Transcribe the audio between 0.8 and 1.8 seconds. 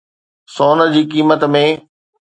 جي قيمت ۾